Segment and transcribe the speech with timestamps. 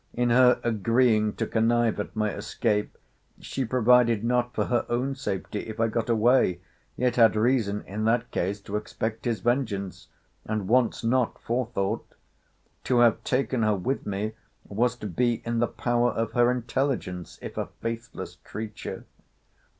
[0.15, 2.97] 'In her agreeing to connive at my escape,
[3.39, 6.59] she provided not for her own safety, if I got away:
[6.97, 10.07] yet had reason, in that case, to expect his vengeance.
[10.43, 14.31] And wants not forethought.—To have taken her with me,
[14.67, 19.05] was to be in the power of her intelligence, if a faithless creature.